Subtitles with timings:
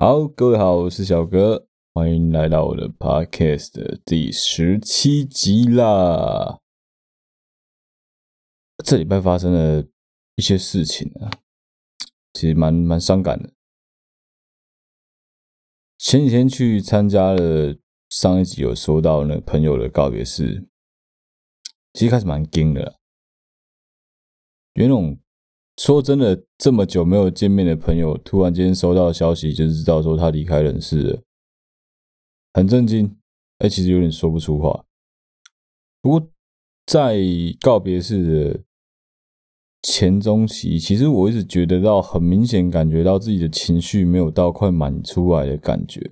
[0.00, 6.60] 好，各位好，我是小哥，欢迎来到我的 podcast 的第十七集啦。
[8.84, 9.84] 这礼拜发生了
[10.36, 11.28] 一些事情啊，
[12.32, 13.52] 其实蛮蛮伤感的。
[15.98, 17.76] 前几天去参加了
[18.08, 20.68] 上一集有说到那朋友的告别式，
[21.94, 23.00] 其实开始蛮惊的，
[24.74, 25.18] 有那种。
[25.78, 31.22] 说真的，这么久没有见面的朋友，突然间收到消息，就知道说他离开人世了，
[32.52, 33.16] 很震惊。
[33.58, 34.84] 哎，其实有点说不出话。
[36.02, 36.28] 不过
[36.84, 37.16] 在
[37.60, 38.60] 告别式的
[39.82, 46.10] 前中期，其实我一直觉得到很明显，感觉到自己的情绪没有到快满出来的感觉。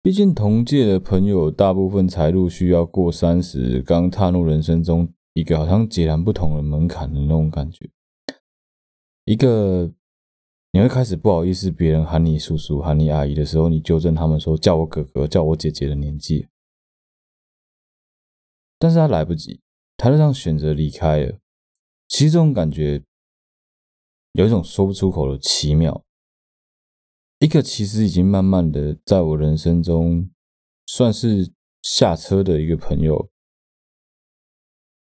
[0.00, 5.12] 毕竟同届的朋友大部分才陆续要过三十，刚踏入人生中。
[5.34, 7.90] 一个好像截然不同的门槛的那种感觉，
[9.24, 9.90] 一个
[10.72, 16.48] 你会开始不好意思别人喊你叔叔、喊你阿姨的时候，你纠正他们说叫我哥哥、叫我姐姐的年纪，
[18.78, 19.62] 但是他来不及，
[19.96, 21.38] 他就这样选择离开了。
[22.08, 23.02] 其实这种感觉
[24.32, 26.04] 有一种说不出口的奇妙，
[27.38, 30.30] 一个其实已经慢慢的在我人生中
[30.84, 33.31] 算是下车的一个朋友。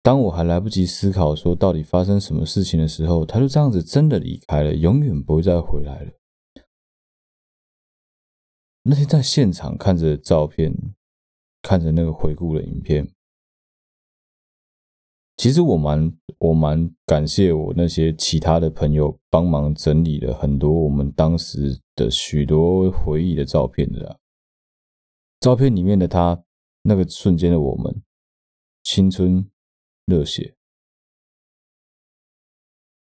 [0.04, 6.12] 当我还来不及思考说到底发生什么事情的时候，他就这样子真的离开了，永远不会再回来了。
[8.82, 10.74] 那天在现场看着照片，
[11.62, 13.10] 看着那个回顾的影片，
[15.38, 24.20] 其实我蛮我蛮感谢我那些其他的朋友帮忙整理了很多我们当时的许多回忆的照片的。
[25.40, 26.44] 照片里面的他，
[26.82, 28.02] 那个瞬间的我们，
[28.82, 29.50] 青春。
[30.06, 30.54] 热血，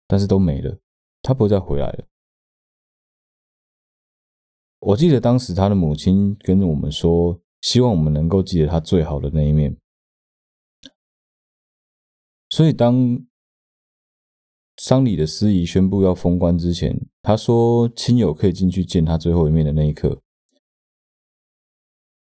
[0.08, 0.80] 但是都没了，
[1.22, 2.08] 他不会再回来了。
[4.80, 9.78] 我记得当时他的母亲跟我们说，希望我们能够记得他最好的那一面。
[12.50, 13.26] 所以当
[14.78, 20.22] 丧礼的司仪宣布要封棺之前，他说亲友可以进去见他最后一面的那一刻，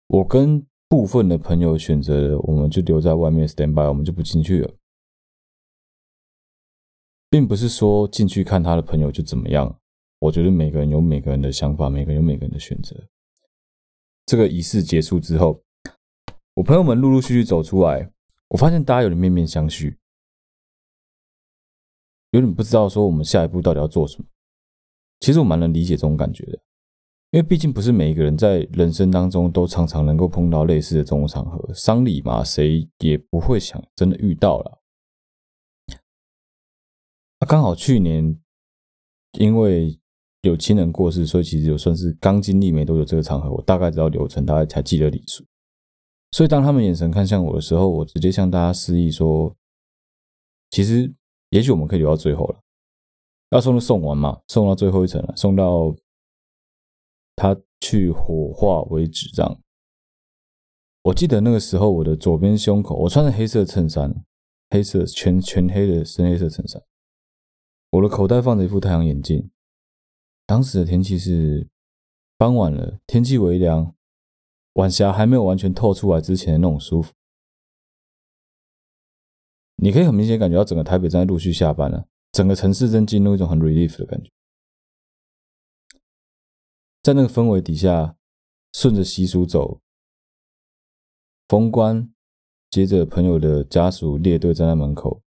[0.08, 0.66] 我跟。
[0.94, 4.72] 部分的朋友选择，我们就留在外面 stand by，我们就不进去了，
[7.32, 9.76] 并不是说进去看他的朋友就怎么样。
[10.20, 12.96] 我觉得每个人有每个人的想法，每个人有每个人的选择。
[14.28, 15.64] 这个仪式结束之后，
[16.54, 18.12] 我朋友们陆陆续续走出来，
[18.50, 19.98] 我发现大家有点面面相觑，
[22.30, 24.28] 有点不知道说我们下一步到底要做什么。
[25.22, 26.60] 其实我蛮能理解这种感觉的。
[27.34, 34.80] 因为毕竟不是每一个人在人生当中都常常能够碰到类似的这种场合，丧礼嘛，谁也不会想真的遇到了。
[37.40, 38.40] 啊，刚好去年
[39.40, 40.00] 因为
[40.44, 45.44] 有亲人过世，所以其实就算是刚经历没多久这个场合，我大概知道流程，大概才记得礼数。
[46.34, 49.52] 所以当他们眼神看向我的时候，我直接向大家示意说
[50.70, 51.12] ：“其实
[51.50, 52.60] 也许我们可以留到最后了，
[53.50, 55.92] 要送就送完嘛，送到最后一层了，送到。”
[57.36, 59.60] 他去火化为止，这样。
[61.04, 64.24] 我记得那个时候，我的左边胸口，我穿着黑色衬衫，
[64.70, 66.82] 黑色全全黑的深黑色衬衫。
[67.92, 69.50] 我的口袋放着一副太阳眼镜。
[70.46, 71.68] 当时的天气是
[72.38, 73.94] 傍晚了，天气微凉，
[74.74, 77.14] 晚霞还没有完全透出来之前的那种舒服。
[79.78, 84.30] 你可以很明显感觉到整个台北正在陆续下班了，整个城市正进入一种很 relief 的感觉。
[87.04, 88.16] 在那个氛围底下，
[88.72, 89.82] 顺着习俗走，
[91.50, 92.10] 封棺，
[92.70, 95.22] 接着朋友的家属列队站在门口，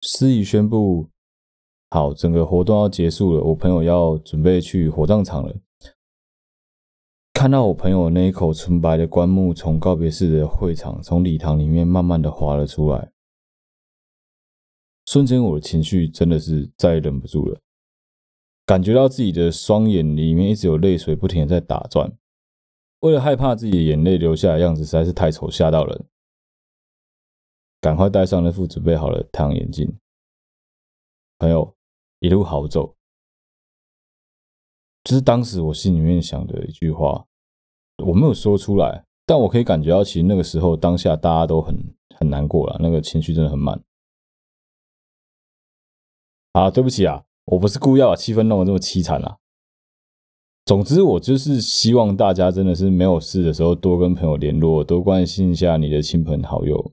[0.00, 1.10] 司仪宣布，
[1.90, 5.54] 好，整个活动要结束了，我朋友要准备去火葬场了。
[7.32, 13.12] 看到我朋友那一口纯白的棺木从告别式的会场，从礼堂里面慢慢的滑了出来，
[15.06, 17.60] 瞬间我的情绪真的是再也忍不住了。
[18.68, 22.12] 感觉到自己的双眼里面一直有泪水不停的在打转，
[23.00, 26.04] 为了害怕自己的眼泪流下的样子实在是太丑，吓到人，
[27.80, 29.96] 赶快戴上那副准备好的太阳眼镜。
[31.38, 31.74] 朋友，
[32.18, 32.94] 一路好走，
[35.02, 37.26] 这是当时我心里面想的一句话，
[38.04, 41.74] 我没有说出来，但我可以感觉到，其实那个时候当下大家都很
[42.14, 43.82] 很难过了，那个情绪真的很满。
[46.52, 47.24] 啊，对不起啊。
[47.50, 49.38] 我不是故意要把气氛弄得这么凄惨啊！
[50.66, 56.92] 总之，我就是希望大家真的是没有事的时候多跟朋友联络，多关心一下你的亲朋好友。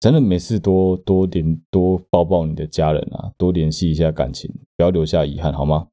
[0.00, 5.88] 真的没事多多点多抱抱你的家人啊，多联系一下感情，不要留下遗憾，好吗？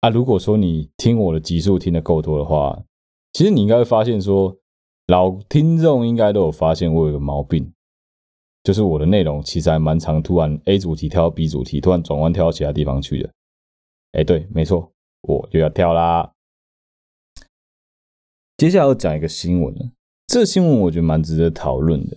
[0.00, 2.84] 啊，如果说你听我的集数听得够多的话，
[3.32, 4.56] 其实你应该会发现说，
[5.08, 7.72] 老听众应该都有发现我有个毛病，
[8.62, 13.30] 就是我的内容其实还蛮常突然 A 主题跳到 B 主题，突然转弯跳到其他地方去的。
[14.12, 14.90] 哎，对，没错，
[15.22, 16.32] 我就要跳啦。
[18.56, 19.90] 接下来要讲一个新闻了，
[20.26, 22.16] 这个新闻我觉得蛮值得讨论的，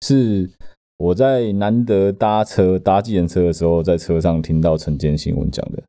[0.00, 0.50] 是
[0.96, 5.82] 我在难得搭车搭计程车的时候，在车上听到晨间新闻讲的。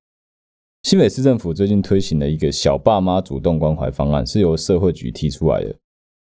[0.84, 5.76] 新北市政府最近推行了一个小爸妈主动关怀方案，是由社会局提出来的。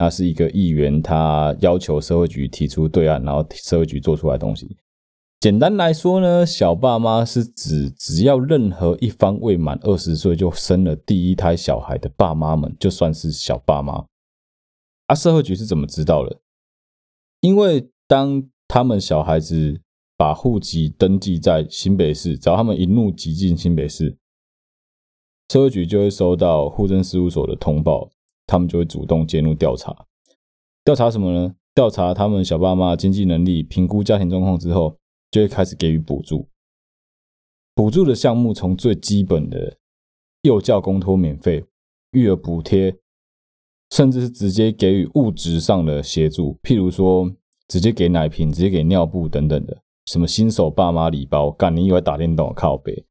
[0.01, 4.75] 那是一个议员他要求社会局提出对案，然后社会局做出来的东西。
[5.41, 14.07] 简单来说呢，小爸妈是指只要任何一方未满二十岁就生了第一胎小孩的爸妈们，就算是小爸妈。
[15.09, 16.41] 啊，社会局是怎么知道的？
[17.43, 19.83] 因为当他们小孩子
[20.17, 24.17] 把户籍登记在新北市，只要他们一怒挤进新北市，
[25.53, 28.11] 社会局就会收到户政事务所的通报，
[28.51, 29.95] 他们就会主动介入调查。
[30.85, 31.55] 调查什么呢？
[31.75, 34.97] 调查他们小爸妈经济能力，评估家庭状况之后。
[35.33, 36.49] 就会开始给予补助，
[37.73, 39.77] 补助的项目从最基本的
[40.43, 41.65] 幼教公托免费、
[42.11, 42.97] 育儿补贴，
[43.91, 47.31] 甚至是直接给予物质上的协助，譬如说
[47.69, 53.07] 直接给奶瓶、直接给尿布等等的，什么新手爸妈礼包，干你以为打电动靠背，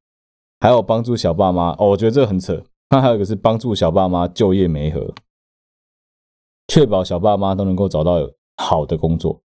[0.59, 2.61] 还有帮助小爸妈哦，我觉得这个很扯。
[2.89, 5.15] 那还有一个是帮助小爸妈就业媒合，
[6.69, 9.41] 确保小爸妈都能够找到好的工作。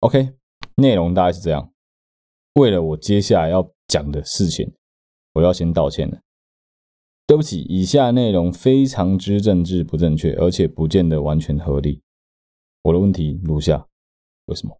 [0.00, 0.34] OK，
[0.76, 1.72] 内容大概是这样。
[2.52, 4.74] 为了我接下来要讲的事情，
[5.32, 6.20] 我要先道歉了。
[7.26, 12.02] 对不起，以下内容非常之政治不正确，而且不见得完全合理。
[12.82, 13.88] 我的问题如下：
[14.44, 14.78] 为什么？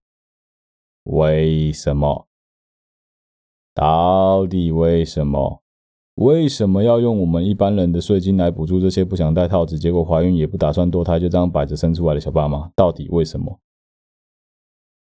[1.04, 2.28] 为什么？
[3.72, 5.63] 到底为什么？
[6.16, 12.70] 为什么要用我们一般人的税金来补助这些不想戴套子，结果怀孕也不打算堕胎，就这样摆着生出来的小爸妈？
[12.76, 13.58] 到底为什么？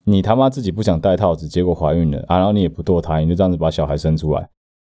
[0.06, 2.38] 你他妈自己不想戴套子，结果怀孕了啊！
[2.38, 4.50] 然后你也不堕胎，你就这样子把小孩生出来，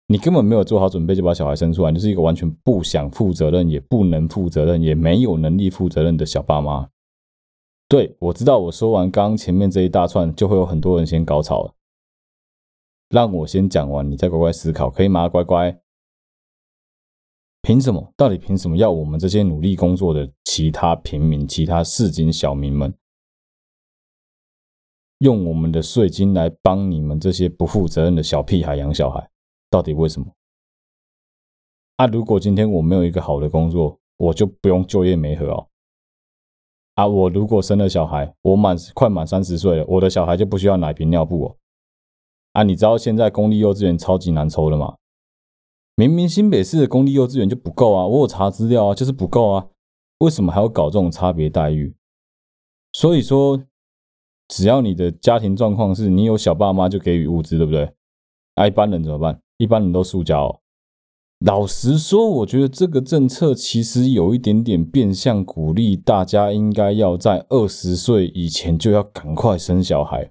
[0.06, 6.88] 你根本没有做好准备就把小孩生出来，就是一个完全不想负责任，也不能负责任，也没有能力负责任的小爸妈。
[7.88, 11.74] 对，我知道，我说完刚前面这一大串，就会有很多人先高潮了。
[13.10, 15.28] 让我先讲完，你再乖乖思考，可以吗？
[15.28, 15.78] 乖乖。
[17.64, 18.12] 凭什么？
[18.14, 22.92] 到底凭什么要我们这些努力工作的其他平民、其他市井小民们？
[25.20, 29.30] 用我们的税金来帮你们这些不负责任的小屁孩养小孩，
[29.70, 30.30] 到底为什么？
[31.96, 35.66] 啊，如果今天我没有一个好的工作，我就不用就业没合哦。
[36.96, 41.56] 啊，我如果生了小孩，我满快满三十岁了，我的小孩就不需要奶瓶尿布哦。
[42.52, 44.94] 啊，你知道现在公立幼稚园超级难抽的吗？
[45.96, 49.66] 明明新北市的公立幼稚园就不够啊，我有查资料啊，就是不够啊，
[50.18, 51.94] 为什么还要搞这种差别待遇？
[52.92, 53.62] 所以说。
[54.46, 57.90] 只要你的家庭状况是你有小爸妈就给予物资，对不对？
[58.56, 59.40] 那一般人怎么办？
[59.56, 60.60] 一般人都塑胶哦。
[61.38, 70.30] 老实说，我觉得这个政策其实有一点点变相鼓励大家应该要在二十岁以前就要赶快生小孩，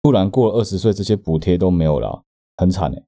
[0.00, 2.22] 不然过了二十岁这些补贴都没有了，
[2.56, 3.02] 很惨哎。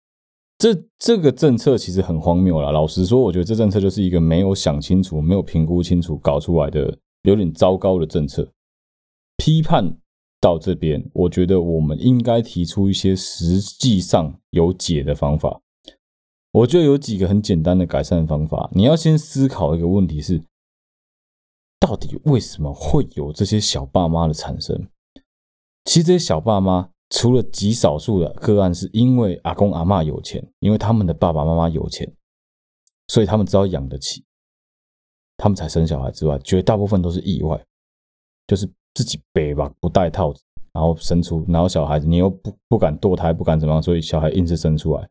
[0.61, 2.71] 这这个政策其实很荒谬了。
[2.71, 8.53] 老实说，我觉得这政策就是一个没有想清楚、没有评估清楚搞出来的有点糟糕的政策，
[9.39, 9.97] 批判。
[10.43, 15.61] 到这边，我觉得我们应该提出一些实际上有解的方法。
[16.51, 18.71] 我觉得有几个很简单的改善方法。
[18.73, 20.43] 你要先思考一个问题是：
[21.79, 24.89] 到底为什么会有这些小爸妈的产生？
[25.85, 32.11] 其实这些小爸妈，除了极少数的个案是因为阿公阿嬷有钱，因为他们的爸爸妈妈有钱，
[33.09, 34.25] 所以他们知道养得起，
[35.37, 37.65] 他们才生小孩之外，绝大部分都是意外，
[38.47, 38.69] 就是。
[38.93, 45.09] 自己背吧，不戴套子，然后生出，然后小孩子你又不不敢堕胎，不敢怎么样，所以小孩硬是生出来。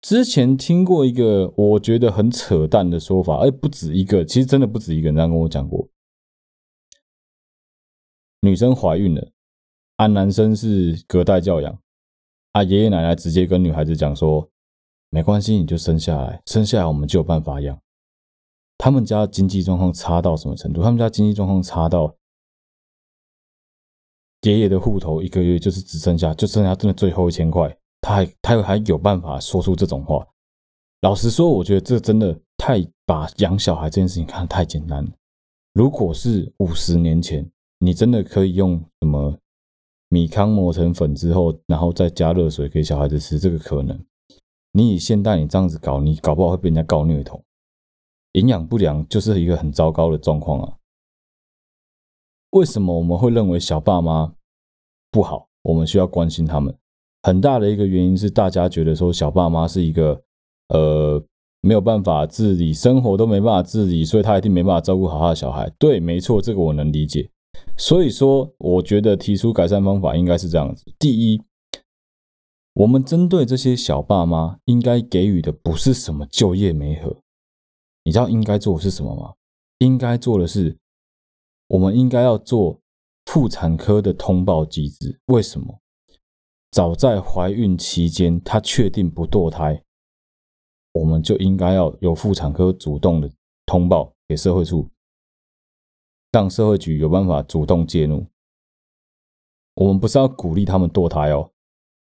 [0.00, 5.86] 之前听过一个我觉得很扯淡的说法，哎，不止一个，其实真的不止一个人这样跟我讲过。
[8.40, 9.30] 女生怀孕了，
[10.00, 11.78] 啊，男生是隔代教养，
[12.52, 14.48] 啊，爷爷奶奶直接跟女孩子讲说，
[15.10, 17.78] 没关系，你就生下来，生下来我们就有办法养。
[18.78, 20.82] 他们家经济状况差到什么程度？
[20.82, 22.16] 他们家经济状况差到。
[24.40, 27.68] 爷爷的户头一个月就是只剩下，就剩下真的最后一千块，
[28.00, 30.26] 他还他还有办法说出这种话。
[31.02, 35.10] 老实说，我觉得这真的太把养小孩这件事情看得太简单了。
[35.74, 37.46] 如果是五十年前，
[37.80, 39.38] 你真的可以用什么
[40.10, 43.98] 米糠磨成粉之后，然后再加热水给小孩子吃，这个可能。
[44.72, 47.42] 你以现代你这样子搞，你搞不好会被人家告虐童。
[48.32, 50.76] 营养不良就是一个很糟糕的状况啊。
[52.50, 54.34] 为什么我们会认为小爸妈
[55.10, 55.48] 不好？
[55.62, 56.76] 我们需要关心他们。
[57.22, 60.22] 很大的一个原因是，大家觉得说小爸妈是一个
[60.68, 61.22] 呃
[61.60, 65.70] 没有办法自理，生活都没办法自理，所以他一定没办法照顾好他的小孩。
[65.78, 67.30] 对，没错，这个我能理解。
[67.80, 71.42] 所以说，我觉得提出改善方法应该是这样子：第一，
[72.74, 77.22] 我们针对这些小爸妈，应该给予的不是什么就业媒合，
[78.04, 79.32] 你知道应该做的是什么吗？
[79.78, 80.76] 应该做的是，
[81.68, 82.78] 我们应该要做
[83.24, 85.18] 妇产科的通报机制。
[85.28, 85.80] 为什么？
[86.70, 89.82] 早在怀孕期间，她确定不堕胎，
[90.92, 93.32] 我们就应该要由妇产科主动的
[93.64, 94.86] 通报给社会处，
[96.32, 98.26] 让社会局有办法主动介入。
[99.74, 101.50] 我们不是要鼓励他们堕胎哦，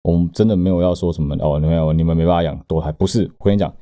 [0.03, 3.31] 我们真的没有要说什么哦，你们你们没办法养堕胎，不是。
[3.39, 3.75] 我跟你讲，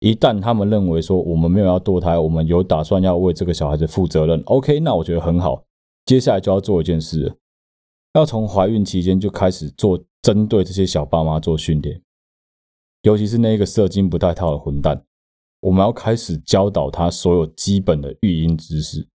[0.00, 5.64] 一旦他们认为说我们没有要堕胎，我们有打算要为这个小孩子负责任，OK，那我觉得很好。
[6.04, 7.36] 接下来就要做一件事，
[8.14, 10.02] 要从怀孕期间就开始做。
[10.22, 12.02] 针对这些小爸妈做训练，
[13.00, 15.02] 尤其是那个射精不带套的混蛋，
[15.60, 19.08] 我们要开始教导他所有基本的育婴知识。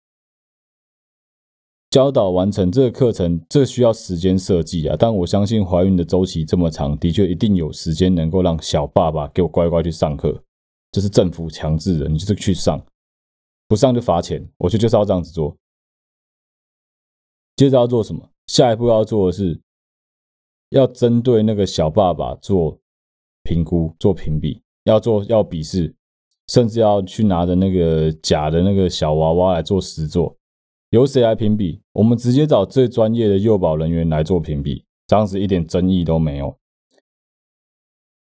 [1.93, 4.95] 教导完成这个课程，这需要时间设计啊。
[4.97, 10.43] 但我相信怀孕的周期这么长，的确一定有时间能够让小爸爸给我乖乖去上课。
[10.91, 12.83] 这是政府强制的，你就是去上，
[13.67, 14.43] 不上就罚钱。
[14.57, 15.55] 我觉得就是要这样子做。
[17.57, 18.27] 接着要做什么？
[18.47, 19.61] 下一步要做的是。
[20.69, 22.75] 要针对那个小爸爸做
[23.43, 25.93] 评估、做评比，要做要笔试，
[26.47, 30.35] 甚至要去拿着那个假的那个小娃娃来做实作。
[30.93, 31.81] 由谁来评比？
[31.93, 36.55] 我们直接找最专业的幼保人员来做评比，这样子一点争议都没有。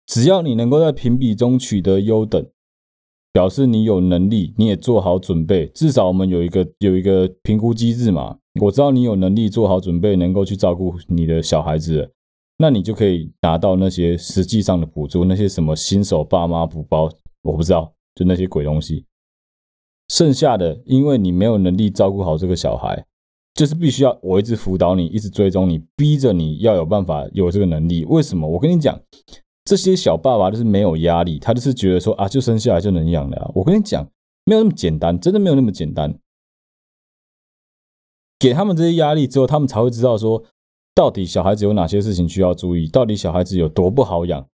[0.08, 2.44] 只要你能够在评比中取得优等，
[3.32, 5.68] 表示你有能力，你也做好准备。
[5.76, 12.14] 至少我们有一个有一个评估机制嘛，我知道你有能力做好准备，能够去照顾你的小孩子。
[12.58, 17.12] 那你就可以拿到那些实际上的补助，那些什么新手爸妈补包，
[17.44, 19.06] 我不知道，就那些鬼东西。
[20.10, 23.06] 剩下的，因为你没有能力照顾好这个小孩，
[23.54, 28.06] 就是必须要我一直辅导你，一直追踪你，逼着你要有办法有这个能力。
[28.06, 28.48] 为什么？
[28.48, 29.00] 我跟你讲，
[29.64, 33.52] 这些小爸爸就是没有压力，他就是觉得说啊，就生下来就能养了。
[33.56, 34.08] 我跟你讲，
[34.46, 36.18] 没有那么简单，真的没有那么简单。
[38.38, 40.44] 给他们这些压力之后，他们才会知道说。
[40.94, 42.88] 到底小孩子有哪些事情需要注意？
[42.88, 44.48] 到底小孩子有多不好养？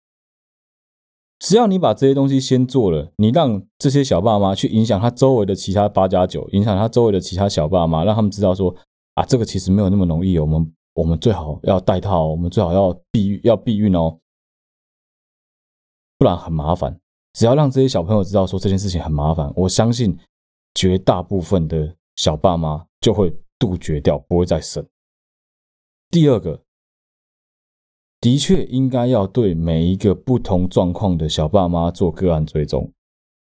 [1.40, 8.76] 只要你把这些东西先做了，你让这些小爸妈去影响他周围的其他八加九，影响他周围的其他小爸妈，让他们知道说
[9.14, 10.38] 啊，这个其实没有那么容易。
[10.38, 14.20] 我们我们最好要戴套，我们最好要避要避孕哦，
[16.18, 17.00] 不然很麻烦。
[17.34, 20.18] 只要让这些小朋友知道说这件事情很麻烦，我相信
[20.74, 24.86] 绝大部分的小爸妈就会杜绝掉，不会再生。
[26.10, 26.62] 第二个，
[28.22, 32.92] 的确应该要对每一个不同状况的小爸妈做个案追踪。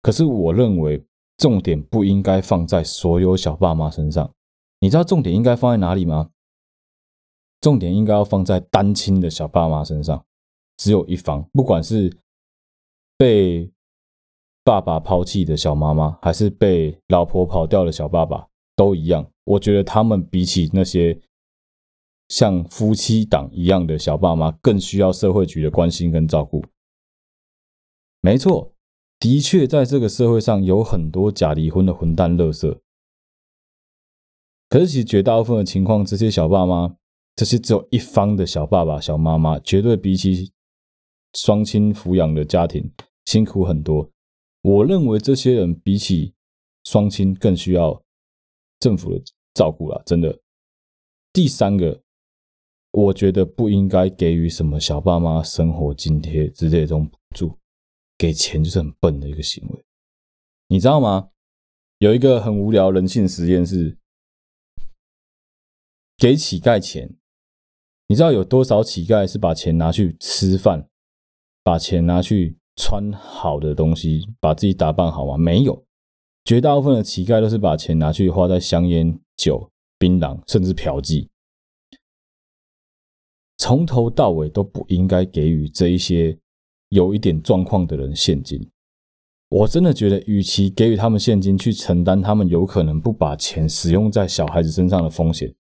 [0.01, 1.05] 可是我认为
[1.37, 4.31] 重点不应该放在所有小爸妈身上。
[4.79, 6.31] 你知道重点应该放在哪里吗？
[7.61, 10.25] 重点应该要放在单亲的小爸妈身上。
[10.77, 12.17] 只有一方，不管是
[13.17, 13.69] 被
[14.63, 19.29] 爸爸抛弃的小妈妈，还是被老婆跑掉的小爸爸，都一样。
[19.43, 21.21] 我觉得他们比起那些。
[22.29, 26.63] 像夫妻档一样的小爸妈更需要社会局的关心跟照顾。
[28.21, 28.75] 没错，
[29.19, 32.79] 的确在这个社会上有很多假离婚的混蛋垃圾。
[34.69, 36.97] 可是其实绝大部分的情况，这些小爸妈，
[37.35, 40.53] 这些只有一方的小爸爸、小妈妈，绝对比起
[41.33, 42.93] 双亲抚养的家庭
[43.25, 44.11] 辛苦很多。
[44.61, 46.35] 我认为这些人比起
[46.85, 48.03] 双亲更需要
[48.81, 49.23] 政府的
[49.55, 50.39] 照顾了，真的。
[51.33, 52.03] 第三个。
[52.91, 57.59] 我觉得不应该给予什么小爸妈生活津贴之类的这种补助，
[58.17, 59.85] 给钱就是很笨的一个行为，
[60.69, 61.29] 你知道吗？
[61.99, 63.99] 有一个很无聊人性实验是
[66.17, 67.15] 给乞丐钱，
[68.07, 70.89] 你知道有多少乞丐是把钱拿去吃饭，
[71.63, 75.37] 把钱拿去穿好的东西，把自己打扮好吗？
[75.37, 75.85] 没有，
[76.45, 81.29] 绝大部分的乞丐都是把钱拿去花在香烟、酒、槟榔，甚至嫖妓。
[83.59, 86.39] 从头到尾都不应该给予这一些
[86.89, 88.67] 有一点状况的人现金。
[89.51, 95.55] 我真的觉得，与其给予他们现金去承担他们有可能不把钱使用在小孩子身上的风险，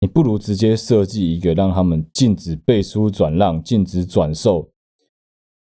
[0.00, 4.70] 你不如直接设计一个让他们禁止背书转让、禁止转售，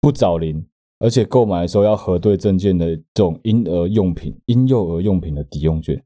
[0.00, 0.66] 不找零，
[0.98, 6.02] 而且购买的时候要核对证件的这种婴儿用品、婴幼儿用品的抵用券。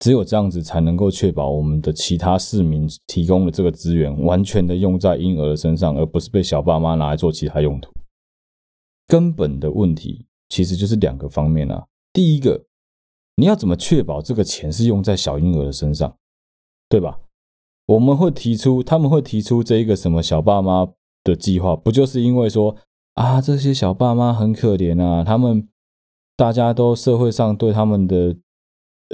[0.00, 7.90] 只有这样子才能够确保我们的其他市民提供的这个资源完全的用在婴儿的身上，而不是被小爸妈拿来做其他用途。
[9.08, 11.84] 根本的问题其实就是两个方面啊。
[12.12, 12.66] 第一个，
[13.34, 16.16] 你要怎么确保这个钱是用在小婴儿的身上，
[16.88, 17.18] 对吧？
[17.86, 20.86] 我们会提出，他们会提出这一个什么小爸妈
[21.24, 22.76] 的计划，不就是因为说
[23.14, 25.68] 啊，这些小爸妈很可怜啊，他们
[26.36, 28.36] 大家都社会上对他们的。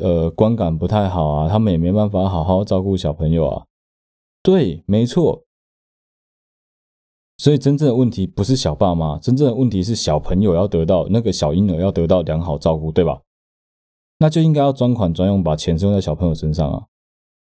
[0.03, 3.67] 呃，观感不太好啊，他们也没办法好好照顾小朋友啊。
[4.43, 5.45] 对，没错。
[7.37, 13.23] 所以真正的问题不是小爸妈，真正的问题是小朋友要得到那个小婴儿要得到良好照顾，对吧？
[14.19, 16.87] 那就应该要专款专用，把钱用在小朋友身上啊。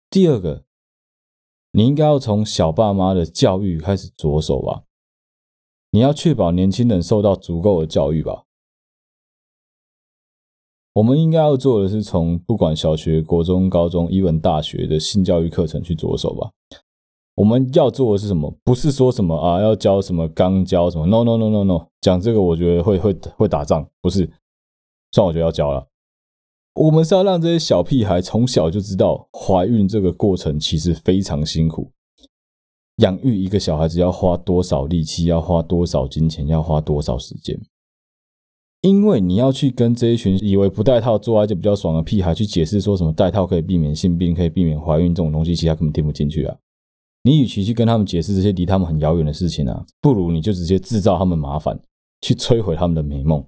[0.08, 0.64] 第二个，
[1.72, 4.84] 你应该要从小爸妈的教育开始着手吧。
[5.90, 8.44] 你要确保年轻人受到足够的教育吧。
[10.94, 16.50] 我们应该要做的是从不管小学、国中、高中、一文大学的性教育课程去着手吧。
[17.34, 18.54] 我们要做的是什么？
[18.62, 24.30] 不是说什么啊，要教什么肛交什么？No No No No No，讲这个我觉得会会会打仗，不是。
[25.12, 25.86] 算我觉得要教了。
[26.74, 31.90] 我们是要让这些小屁孩从小就知道，怀孕这个过程其实非常辛苦。
[32.96, 37.58] 养育一个小孩子要花多少力气，要花多少金钱，要花多少时间。
[38.82, 46.56] 因为你要去跟这一群以为不戴套做爱就比较爽的屁孩去解释说什么戴套可以避免性病，可以避免怀孕这种东西，其他根本听不进去啊。
[47.22, 51.80] 你与其去跟他们解释这些离他们很遥远的事情啊，不如你就直接制造他们麻烦，
[52.20, 53.44] 去摧毁他们的美梦。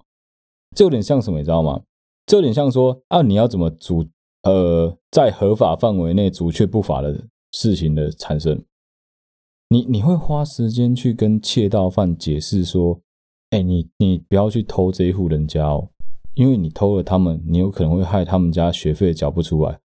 [0.76, 1.82] 这有点像什么，你知道吗？
[2.26, 4.06] 这有点像说啊，你要怎么阻
[4.44, 8.62] 呃，在合法范围内阻却不法的事情的产生？
[9.68, 13.00] 你你会花时间去跟窃盗犯解释说？
[13.54, 15.88] 哎，你你不要去偷这一户人家哦，
[16.34, 19.78] 因为你偷了他们，你有可能会害他们家学费缴不出来，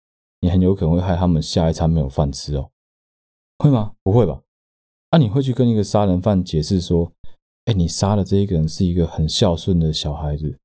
[0.40, 2.70] 你很有可能会害他们下一餐没有饭吃哦，
[3.58, 3.94] 会吗？
[4.04, 4.40] 不会吧？
[5.10, 7.10] 啊，你会去跟一个杀人犯解释说，
[7.64, 10.56] 哎，你杀了这一个人是一个很孝顺的小孩子，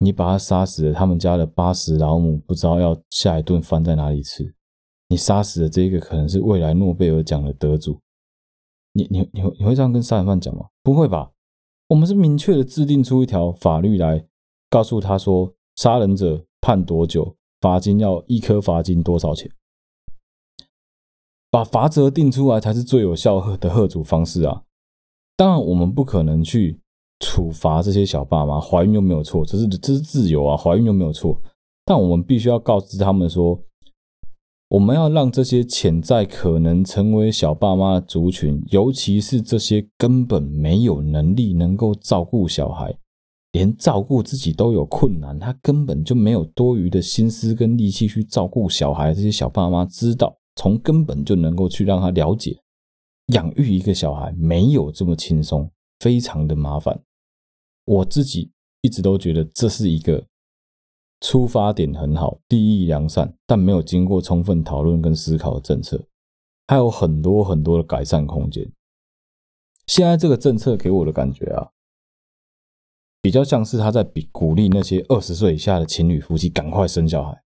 [0.00, 4.54] 你把他杀死了，他们家的八十老母不知道要下一顿饭在哪里吃，
[5.08, 7.98] 你杀死了这一个可能是未来诺贝尔奖的得主，
[8.92, 10.66] 你你你会你会这样跟杀人犯讲吗？
[10.82, 11.30] 不会吧？
[11.88, 14.26] 我们是明确的制定出一条法律来，
[14.70, 19.50] 告诉他说，杀人者判多久，罚金要一颗罚金多少钱，
[21.50, 24.62] 把罚则定出来才是最有效的吓阻方式啊！
[25.36, 26.80] 当然，我们不可能去
[27.20, 31.40] 处罚这些小爸妈，怀孕又没有错，这是这是自由啊，怀孕又没有错，
[31.84, 33.62] 但我们必须要告知他们说。
[34.68, 42.96] 我们要让这些潜在可能成为小爸妈的族群，尤其是这些根本没有能力能够照顾小孩，
[43.52, 49.14] 连照顾自己都有困难，他根本就没有多余的心思跟力气去照顾小孩。
[49.14, 52.58] 这些小爸妈知道，从根本就能够去让他了解，
[53.34, 57.00] 养育一个小孩没有这么轻松，非常的麻烦。
[57.84, 58.50] 我自己
[58.80, 60.24] 一直都觉得这是一个。
[61.24, 66.04] 出发点很好，立意良善，但没有经过充分讨论跟思考的政策，
[66.66, 68.70] 还有很多很多的改善空间。
[69.86, 71.70] 现在这个政策给我的感觉啊，
[73.22, 77.42] 比较像是他在比鼓励那些二十岁以下的情侣夫妻赶快生小孩，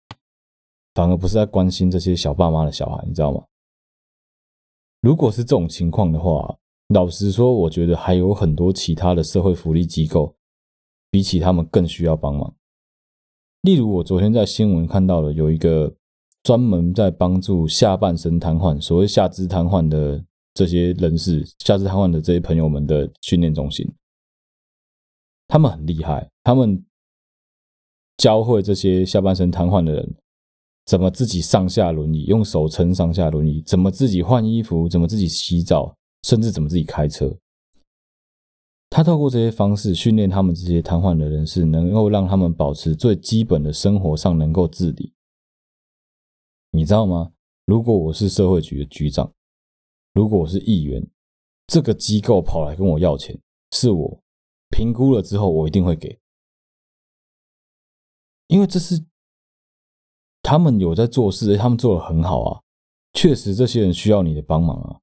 [0.95, 3.45] 反而不是在关心这些小爸妈的小孩，你知道吗？
[5.01, 10.35] 如果是这种情况的话，老实说，我觉得还有很多其他的社会福利机构，
[11.13, 12.53] 比起他们更需要帮忙。
[13.63, 15.93] 例如，我昨天在新闻看到了有一个
[16.43, 23.93] 专门在帮助下半身瘫痪、所谓下肢瘫痪的这些人士、下肢瘫痪的这些朋友们的训练中心，
[25.49, 26.85] 他们很厉害，他们
[28.17, 30.15] 教会这些下半身瘫痪的人
[30.87, 37.37] 怎么自己上下轮椅，用手撑上下轮椅，怎么自己换衣服，怎么自己洗澡，甚至怎么自己开车。
[38.91, 45.13] 他透过这些方式训练他们这些瘫痪的人士，能够让他们保持最基本的生活上能够自理。
[46.71, 47.33] 你知道吗？
[47.67, 49.33] 如果我是社会局的局长，
[50.15, 51.07] 如果我是议员，
[51.67, 53.39] 这个机构跑来跟我要钱，
[53.73, 54.23] 是我
[54.71, 56.19] 评估了之后，我一定会给，
[58.47, 59.05] 因为这是
[60.43, 62.63] 他们有在做事，他们做得很好啊，
[63.13, 65.01] 确实这些人需要你的帮忙啊。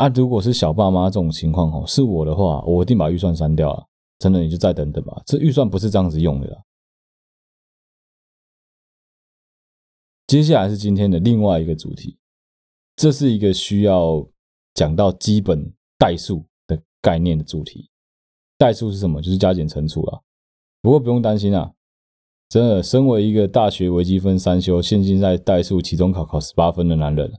[0.00, 3.86] 啊，如果是小爸妈这种情况哦，是我的话，我一定把预算删掉了。
[4.18, 6.64] 真的，你就再等等吧，这预算不是这样子用的。
[10.26, 12.16] 接下来是今天的另外一个主题，
[12.96, 14.26] 这是一个需要
[14.72, 17.90] 讲到基本代数的概念的主题。
[18.56, 19.20] 代数是什么？
[19.20, 20.20] 就是加减乘除啊。
[20.80, 21.72] 不过不用担心啊，
[22.48, 27.30] 真的，身为一个大学微积分三修，现今在代数期中考考十八分的男人，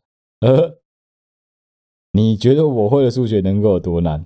[0.41, 0.80] 呃，
[2.13, 4.25] 你觉得我会的数学能够有多难？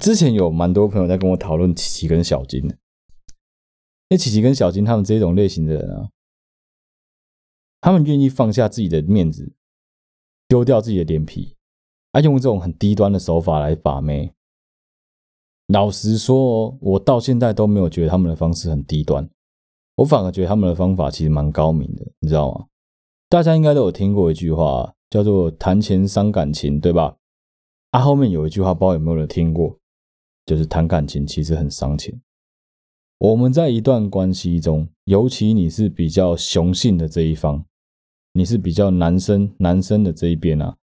[0.00, 2.78] 之前有蛮多朋友在跟我讨论琪琪跟小金的，
[4.08, 6.08] 那琪琪跟小金他们这种类型的人啊，
[7.82, 9.52] 他们愿意放下自己的面子，
[10.48, 11.54] 丢掉自己的脸皮，
[12.12, 14.32] 啊，用这种很低端的手法来把妹。
[15.66, 19.28] 老实说，我到现在都没有觉得他们的方式很低端，
[19.96, 22.66] 我反而觉得他们的方法其实蛮高明的，你知道吗？
[23.28, 27.16] 大家应该都有听过一句话，叫做“谈钱伤感情”，对吧？
[27.90, 29.76] 啊，后面有一句话，不知道有没有人听过，
[30.46, 32.20] 就是谈感情其实很伤钱。
[33.18, 37.66] 我们在一段关系中，尤其你是比较雄性的这一方，
[38.32, 40.76] 你是比较男生男生的这一边啊。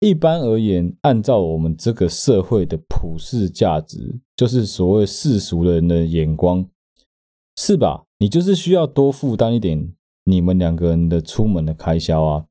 [0.00, 6.64] 一般而言，按照我们这个社会的普世价值，就是所谓世俗的人的眼光，
[7.56, 8.04] 是吧？
[8.20, 9.92] 你就是需要多负担一点
[10.24, 12.46] 你们两个人的出门的开销啊。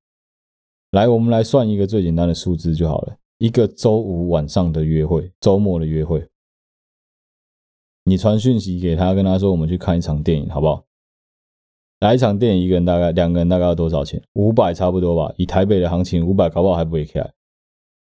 [0.92, 6.28] 来，我们来算一个最简单的数字就好了：一个周五晚上的约会，周末的约会，
[8.06, 10.86] 你传讯息给他，跟他说我们去看一场电影，好不好？
[12.00, 14.22] 来一场电影，一个人大概，两个人大概要多少钱？
[14.34, 15.34] 五百差不多吧。
[15.38, 17.28] 以台北的行情，五百搞不好还不会开。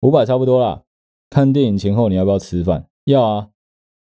[0.01, 0.83] 五百差不多啦。
[1.29, 2.87] 看电影前后你要不要吃饭？
[3.05, 3.49] 要啊。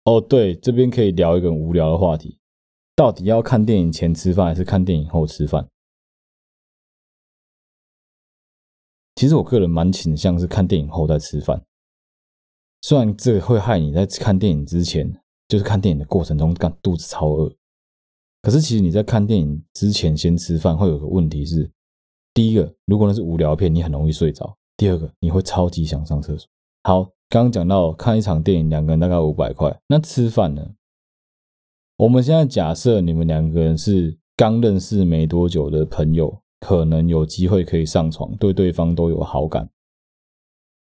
[0.03, 2.37] 哦，对，这边可以聊一个无聊的话题，
[2.95, 5.67] 到底要看电影前吃饭还是看电影后吃饭？
[9.21, 11.61] 其实我个人蛮倾向是看电影后再吃饭，
[12.81, 15.15] 虽然这会害你在看电影之前，
[15.47, 17.53] 就是看电影的过程中干肚子超饿，
[18.41, 21.69] 可是其实你在看电影之前先吃饭会有个问题是，
[22.33, 24.57] 第一个，如果那是无聊片，你很容易睡着。
[24.75, 26.49] 第二个，你会超级想上厕所。
[26.81, 29.79] 好，刚刚讲到看一场电影，两个人大概五百块。
[29.87, 30.67] 那吃饭呢？
[31.97, 39.69] 我们现在假设你们两个人是刚认识没多久的朋友，可能有机会可以上床，对对方都有好感。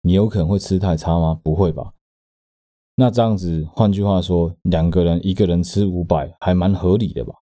[0.01, 1.39] 你有可能会吃太差吗？
[1.41, 1.93] 不会吧。
[2.95, 7.33] 那这样子，换句话说，两个人一个人吃五百，还蛮合理的吧？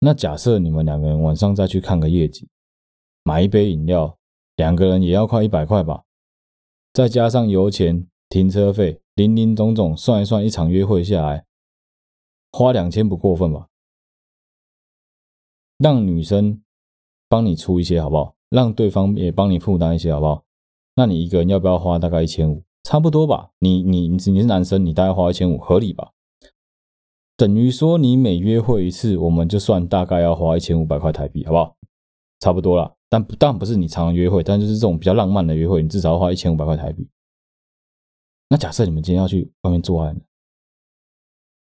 [0.00, 2.48] 那假设你们两个人晚上再去看个夜景，
[3.22, 4.18] 买一杯饮料。
[4.56, 6.04] 两个人也要快一百块吧，
[6.92, 11.46] 再加上油钱、停车费，林林总总算一算，一场约会下来
[12.52, 13.68] 花两千不过分吧？
[15.78, 16.61] 让女生
[17.32, 18.36] 帮你出一些好不好？
[18.50, 20.44] 让对方也帮你负担一些好不好？
[20.96, 22.62] 那你一个人要不要花大概一千五？
[22.82, 23.52] 差不多吧？
[23.60, 26.12] 你你你是男生，你大概花一千五合理吧？
[27.34, 31.74] 等于说你每约会一次，我们就算大概要花一千五百块台币，好不好？
[32.38, 32.94] 差不多了。
[33.08, 37.08] 但不，当然不是你常常约会，但就是这种比较浪漫的约会，你至少要花一千五百块台币。
[38.50, 40.20] 那假设你们今天要去外面做爱呢，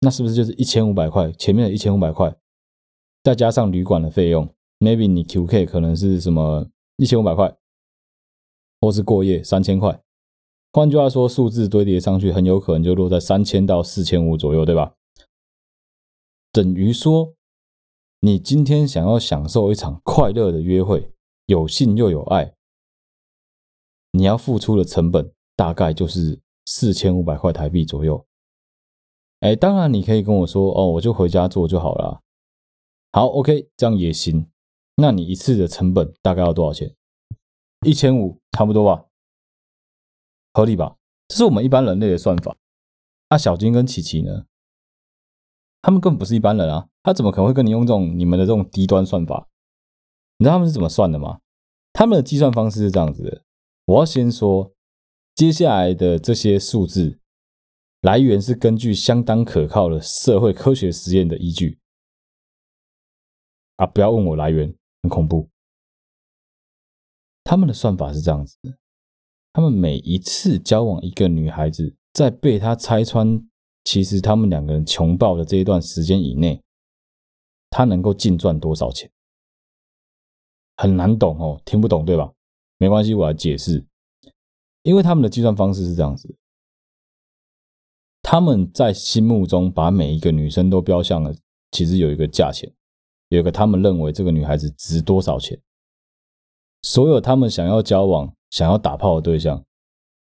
[0.01, 1.31] 那是不是就是一千五百块？
[1.31, 2.35] 前面的一千五百块，
[3.23, 6.67] 再加上旅馆的费用，maybe 你 QK 可能是什么
[6.97, 7.55] 一千五百块，
[8.81, 10.03] 或是过夜三千块。
[10.73, 14.95] 换句话说，数字堆叠上去，很有可能就落在三千到四千五左右，对吧？
[16.51, 17.33] 等于说，
[18.19, 21.09] 你今天想要享受一场快乐的约会。
[21.45, 22.55] 有性又有爱，
[24.11, 28.25] 你要付出的成本大概就是四千五百块台币左右。
[29.41, 32.21] 哎，当然你可以跟我说哦，我就回家做就好了。
[33.11, 34.49] 好，OK，这样也行。
[34.95, 36.95] 那你一次的成本大概要多少钱？
[37.85, 39.05] 一千五，差不多吧？
[40.53, 40.97] 合理吧？
[41.27, 42.55] 这是我们一般人类的算法。
[43.29, 44.45] 那小金跟琪琪呢？
[45.81, 49.49] 他们根本不是一般人啊，他怎么可能会跟你用这种你们的这种低端算法？
[50.37, 51.39] 你知道他们是怎么算的吗？
[51.91, 53.43] 他们的计算方式是这样子的。
[53.85, 54.73] 我要先说，
[55.35, 57.19] 接下来的这些数字
[58.01, 61.79] 来源是根据相当可靠的社会科学实验的依据。
[63.77, 65.47] 啊，不要问我来源，很恐怖。
[67.43, 68.77] 他们的算法是这样子的：
[69.51, 73.47] 他们每一次交往一个女孩子，在被她拆穿，
[73.83, 76.63] 其实他们两个人穷爆的这一段时间以内，
[77.69, 79.11] 他能够净赚多少钱？
[80.77, 82.33] 很难懂哦，听不懂对吧？
[82.77, 83.85] 没关系，我来解释。
[84.83, 86.35] 因为他们的计算方式是这样子，
[88.21, 91.35] 他们在心目中把每一个女生都标向了，
[91.71, 92.73] 其实有一个价钱，
[93.37, 95.59] 有个他们认为这个女孩子值多少钱。
[96.81, 99.63] 所有他们想要交往、想要打炮的对象，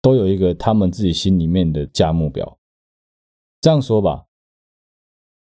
[0.00, 2.58] 都有一个他们自己心里面的价目表。
[3.60, 4.26] 这样说吧，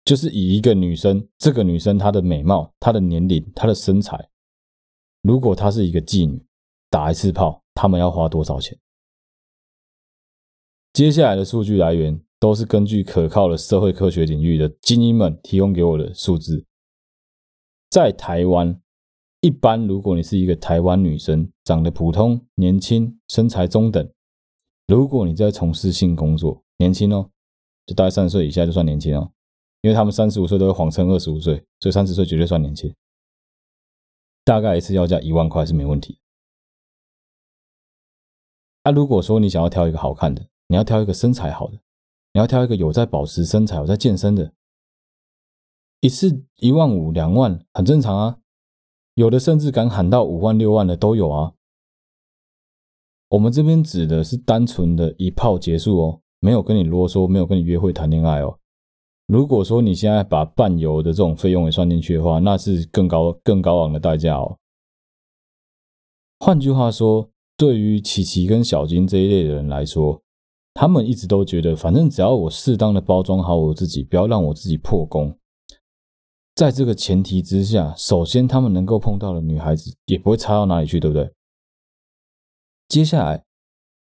[0.05, 4.29] 就是以一个女生，这个女生她的美貌、她的年龄、她的身材。
[5.21, 6.45] 如果她是一个妓女，
[6.89, 8.79] 打一次炮，他们要花多少钱？
[10.93, 16.65] 接下来的数据来源都是根据可靠的社会科学领域的精英们提供给我的数字。
[17.93, 18.81] 在台湾，
[19.41, 24.11] 一般如果你是一个台湾女生，长得普通、年轻、身材中等，
[24.87, 27.29] 如果你在从事性工作，年轻哦，
[27.85, 29.31] 就大概三十岁以下就算年轻哦，
[29.81, 32.91] 因为他们三十五岁都会谎称二十五岁，所以三十岁绝对算年轻。
[34.43, 36.17] 大概一次要价一万块是没问题。
[38.85, 41.73] 那、如果说你想要挑一个好看的，你要挑一个身材好的，
[42.33, 44.51] 你要挑一个有在保持身材、有在健身的，
[46.03, 48.37] 一次一万五、两万很正常啊。
[49.13, 51.53] 有的甚至敢喊到五万、六万的都有啊。
[53.29, 58.59] 我们这边指的是单纯的一炮结束哦，没有跟你啰嗦，没有跟你约会谈恋爱哦。
[59.27, 64.57] 如果说你现在把伴游的这种费用也算进去的话，那是更高、更高昂的代价哦。
[66.41, 70.21] 换句话说，对于琪琪跟小金这一类的人来说，
[70.73, 75.33] 他们一直都觉得，反正只要我适当的包装好我自己，不要让我自己破功。
[76.55, 81.33] 在这个前提之下，首先他们能够碰到的女孩子也不会差到哪里去，对不对？
[82.87, 83.43] 接下来，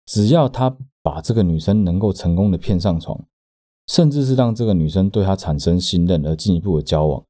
[0.07, 3.27] 只要他把这个女生能够成功的骗上床。
[3.87, 7.25] 甚至是让这个女生对他产生信任而进一步的交往。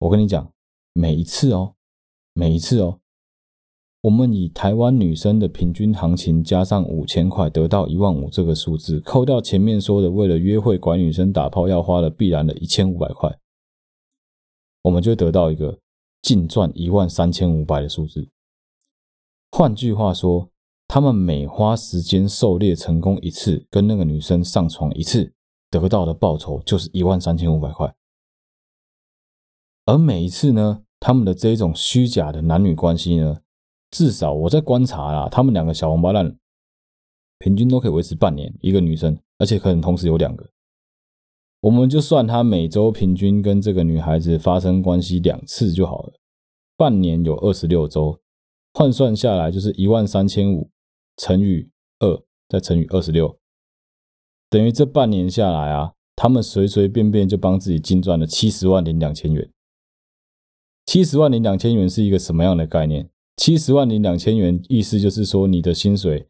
[0.00, 0.50] 我跟你讲，
[0.92, 1.74] 每一次哦，
[2.32, 2.98] 每一次哦，
[4.00, 13.38] 我们以台湾女生的平均行情加上五千块，得到一万五这个数字，扣掉前面说的为了约会管女生打炮要花的必然的一千五百块，
[14.82, 15.78] 我们就得到一个
[16.20, 18.28] 净赚一万三千五百的数字。
[19.50, 20.50] 换句话说，
[20.86, 25.32] 他们每花时间狩猎成功一次，跟那个女生上床一次。
[25.70, 27.94] 得到的报酬就是一万三千五百块，
[29.86, 33.40] 而每一次呢，他们的这种虚假的男女关系呢，
[33.90, 36.36] 至少我在观察啦，他们两个小王八蛋
[37.38, 40.46] 平均都可以维持半年，一个女生，而且可能同时有两个。
[41.62, 46.14] 我们就算他每周平均跟这个女孩子发生关系两次就好了，
[46.76, 48.20] 半年有二十六周，
[48.74, 50.70] 换算下来就是一万三千五
[51.16, 51.68] 乘以
[52.00, 53.38] 二，再乘以二十六。
[54.50, 59.48] 等于这半年下来啊，他们随随便便就帮自己净赚了七十万零两千元。
[60.84, 63.08] 七十万零两千元是一个什么样的概念？
[63.36, 66.26] 七十万零两千元意思就是说，你的薪水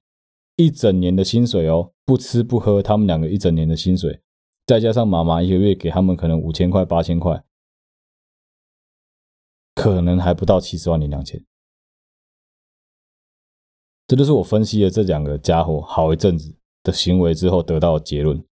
[0.57, 4.21] 一整年的薪水哦，不吃不喝，他们两个一整年的薪水，
[4.67, 7.45] 再加上妈妈一个月给他们可能五千块八千块，
[9.75, 11.45] 可能还不到七十万零两千。
[14.07, 18.45] 这就是我分析了这两个家伙好一阵子的行为之后得到的结论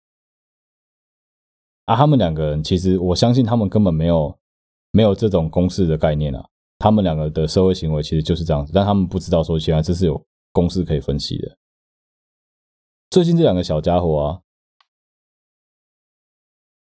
[1.86, 4.38] 啊，他们两个人其实我相信他们根本没有
[4.92, 11.58] 没有这种公式的概念啊，他们两个的社会行为其实就是这样子，但他们不知道说，原来这是有公式可以分析的。
[13.10, 14.42] 最近这两个小家伙啊，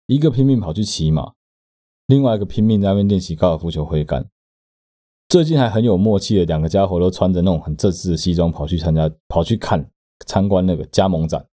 [0.06, 1.34] 一个拼命跑去骑马，
[2.06, 4.30] 另外一个拼命在那边练习高尔夫球挥杆，
[5.28, 9.90] 最近还很有默契的两个家伙都穿着那种很正式的西装跑去参加跑去看。
[10.24, 11.46] 参观那个加盟展，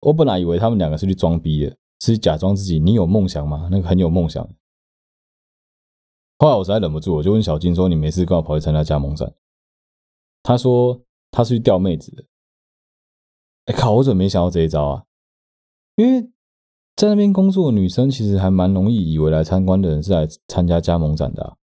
[0.00, 3.68] 我本来以为他们两个是去装逼的，是假装自己你有梦想吗？
[3.70, 4.42] 那个很有梦想。
[6.38, 9.34] 后来我实在忍不住，我就问小金说：“你没事干嘛跑去参加加盟展？”
[10.42, 12.24] 他说：“他是去钓妹子的。”
[13.66, 13.96] 哎靠！
[13.96, 15.04] 我怎么没想到这一招啊？
[15.96, 16.30] 因为
[16.96, 21.56] 在那边工作的女生其实还蛮容易以为来参观的人是来参加加盟展的，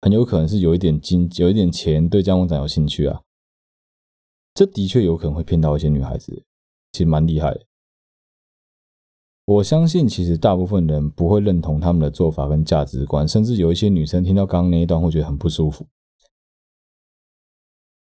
[0.00, 3.22] 很有可能是有一点金、有一点钱，对加盟展有兴趣啊。
[4.54, 6.44] 这的确有可能会骗到一些女孩子，
[6.92, 7.58] 其实蛮厉害。
[9.44, 15.86] 我相信，其实大部分人不会认同他们的做法跟价值观，甚至有一些女生听到刚刚那一段会觉得很不舒服。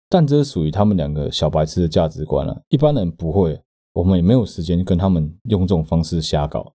[0.10, 3.62] 但这是属于他们两个小白痴的价值观了啊，一般人不会，
[3.98, 6.74] 我们也没有时间跟他们用这种方式瞎搞。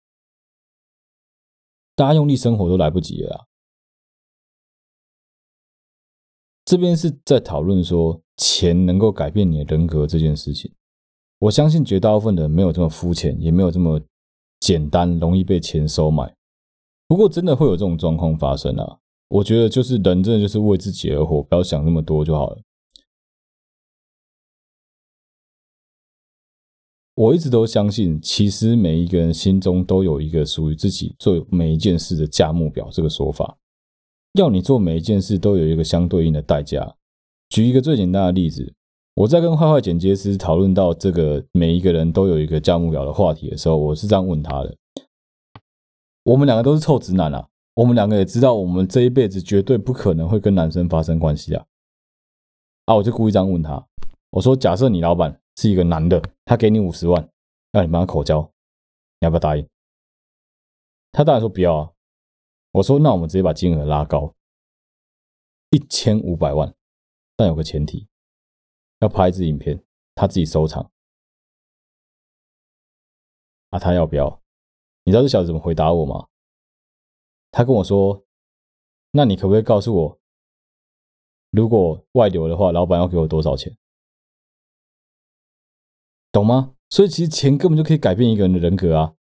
[1.95, 3.45] 大家用力生活都来不及了啊。
[6.65, 8.21] 这边是在讨论说。
[8.43, 10.73] 钱能够改变你的人格这件事情，
[11.41, 14.01] 我相信绝大部分的人没有这么肤浅，也没有这么
[14.61, 16.35] 简单，容易被钱收买。
[17.07, 18.99] 不过，真的会有这种状况发生啊！
[19.29, 22.63] 我觉得就是人真的就是为自己而活，不要想那么多就好了。
[27.21, 33.59] 我一直都相信，其实每一个人心中都有一个属于自己做每一件事的价目表这个说法，
[34.39, 36.97] 要你做每一件事都有一个相对应的代价。
[37.51, 38.73] 举一个最简单的例子，
[39.17, 44.75] 我在跟坏坏剪接师讨论到这个每一个人都有一个价目表的话题的时候，我是这样问他的：
[46.25, 51.67] 我们两个都是臭直男啊，我们两个也知道我们这一辈子绝对不可能会跟男生发生关系啊。
[52.87, 53.87] 啊，我就故意这样问他，
[54.31, 57.31] 我说：假设你老板是一个男的，他给你五十万，
[57.73, 58.41] 让你帮他口交，
[59.21, 59.69] 你要不要答应？
[61.13, 61.93] 他当然说不要啊。
[62.73, 64.35] 我说那我们直接把金额拉高，
[65.71, 66.75] 一千五百万，
[67.37, 68.07] 但有个前提，
[69.01, 69.83] 要拍一支影片，
[70.15, 70.91] 他自己收藏。
[73.71, 74.43] 啊，他要不要？
[75.05, 76.29] 你知道这小子怎么回答我吗？
[77.51, 78.25] 他跟我说
[79.11, 80.21] ：“那你可不可以告诉我，
[81.51, 83.77] 如果外流的话，老板要给我多少钱？
[86.33, 86.75] 懂吗？
[86.89, 89.15] 所以其实钱根本就可以改变一个人的人格啊！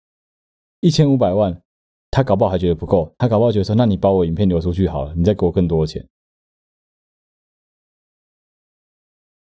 [0.81, 1.63] 一千五百万，
[2.11, 6.09] 他搞不好还觉得不够，他搞不好觉得说，那你把我影片流出去好了，你再给我更多的钱。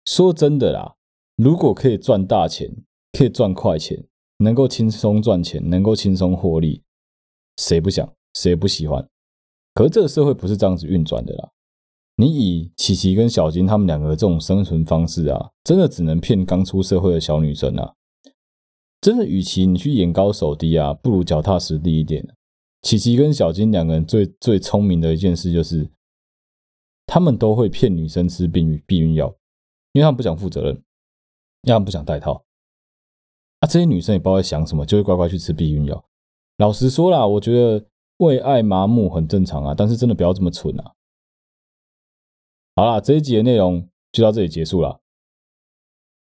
[0.05, 0.97] 说真的啦，
[1.37, 2.71] 如果可以赚大钱，
[3.13, 4.07] 可以赚快钱，
[4.39, 6.83] 能够轻松赚钱，能够轻松获利，
[7.57, 8.15] 谁不想？
[8.35, 9.09] 谁不喜欢？
[9.73, 11.51] 可是这个社会不是这样子运转的啦。
[12.17, 17.95] 你以琪琪跟小金他们两个这种生存方式啊，真的只能骗刚出社会的小女生啊。
[19.01, 22.27] 真的，与其你去眼高手低啊，不如脚踏实地一点。
[22.83, 25.89] 琪琪跟小金两个人最最聪明的一件事就是，
[27.07, 29.35] 他们都会骗女生吃避孕避孕药，
[29.93, 32.45] 因为他们不想负责任，因为他们不想戴套。
[33.61, 36.05] 啊，这些女生也不知道在想什么，就会乖乖去吃避孕药。
[36.59, 37.87] 老实说啦，我觉得。
[38.19, 40.93] 为爱麻木很正常啊，但是真的不要这么蠢啊！
[42.77, 45.01] 好啦，这一集的内容就到这里结束了。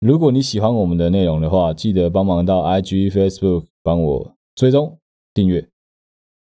[0.01, 4.99] 如果你喜欢我们的内容的话，记得帮忙到 IG、Facebook 帮我追踪
[5.33, 5.67] 订阅。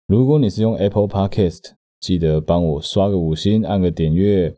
[0.06, 1.72] 如果你是用 Apple Podcast，
[2.02, 4.58] 记得帮我刷个五星，按个点阅。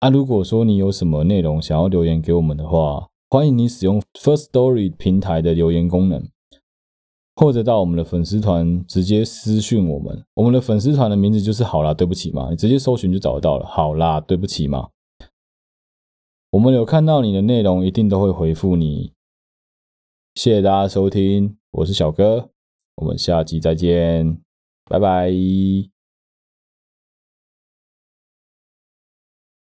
[0.00, 6.28] 啊，如果说你有什么内容想要留言给我们的话，欢迎你使用 First Story 平台的留言功能。
[7.34, 13.66] 或者到我们的粉丝团直接私讯我们，我们的粉丝团的名字就是“好啦，对不起嘛”，你直接搜寻就找得到了。
[13.66, 14.90] 好啦，对不起嘛，
[16.50, 19.12] 我们有看到你的内容，一定都会回复你。
[20.34, 22.50] 谢谢大家收听，我是小哥，
[22.96, 24.38] 我们下集再见，
[24.84, 25.30] 拜拜。